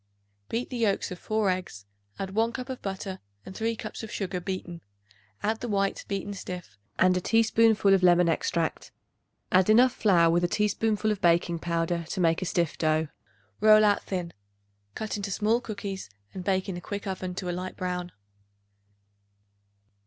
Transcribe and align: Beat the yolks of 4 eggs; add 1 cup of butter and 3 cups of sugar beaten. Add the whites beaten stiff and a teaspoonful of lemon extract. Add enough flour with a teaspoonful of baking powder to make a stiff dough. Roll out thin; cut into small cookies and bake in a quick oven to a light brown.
Beat 0.49 0.71
the 0.71 0.77
yolks 0.79 1.11
of 1.11 1.19
4 1.19 1.51
eggs; 1.51 1.85
add 2.17 2.31
1 2.33 2.53
cup 2.53 2.69
of 2.69 2.81
butter 2.81 3.19
and 3.45 3.55
3 3.55 3.75
cups 3.75 4.01
of 4.01 4.09
sugar 4.09 4.39
beaten. 4.41 4.81
Add 5.43 5.59
the 5.59 5.67
whites 5.67 6.03
beaten 6.05 6.33
stiff 6.33 6.75
and 6.97 7.15
a 7.15 7.21
teaspoonful 7.21 7.93
of 7.93 8.01
lemon 8.01 8.27
extract. 8.27 8.91
Add 9.51 9.69
enough 9.69 9.93
flour 9.93 10.31
with 10.31 10.43
a 10.43 10.47
teaspoonful 10.47 11.11
of 11.11 11.21
baking 11.21 11.59
powder 11.59 12.03
to 12.09 12.19
make 12.19 12.41
a 12.41 12.45
stiff 12.45 12.79
dough. 12.79 13.09
Roll 13.59 13.83
out 13.85 14.01
thin; 14.01 14.33
cut 14.95 15.17
into 15.17 15.29
small 15.29 15.61
cookies 15.61 16.09
and 16.33 16.43
bake 16.43 16.67
in 16.67 16.75
a 16.77 16.81
quick 16.81 17.05
oven 17.05 17.35
to 17.35 17.47
a 17.47 17.51
light 17.53 17.77
brown. 17.77 18.11